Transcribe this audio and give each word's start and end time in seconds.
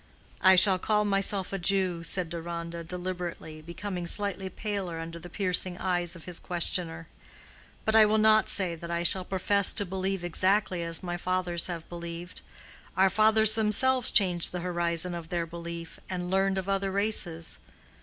"I 0.41 0.55
shall 0.55 0.79
call 0.79 1.05
myself 1.05 1.53
a 1.53 1.59
Jew," 1.59 2.03
said 2.03 2.31
Deronda, 2.31 2.83
deliberately, 2.83 3.61
becoming 3.61 4.07
slightly 4.07 4.49
paler 4.49 4.97
under 4.97 5.19
the 5.19 5.29
piercing 5.29 5.77
eyes 5.77 6.15
of 6.15 6.23
his 6.25 6.39
questioner. 6.39 7.07
"But 7.85 7.95
I 7.95 8.07
will 8.07 8.17
not 8.17 8.49
say 8.49 8.73
that 8.73 8.89
I 8.89 9.03
shall 9.03 9.23
profess 9.23 9.71
to 9.73 9.85
believe 9.85 10.23
exactly 10.23 10.81
as 10.81 11.03
my 11.03 11.17
fathers 11.17 11.67
have 11.67 11.87
believed. 11.87 12.41
Our 12.97 13.11
fathers 13.11 13.53
themselves 13.53 14.09
changed 14.09 14.51
the 14.51 14.61
horizon 14.61 15.13
of 15.13 15.29
their 15.29 15.45
belief 15.45 15.99
and 16.09 16.31
learned 16.31 16.57
of 16.57 16.67
other 16.67 16.91
races. 16.91 17.59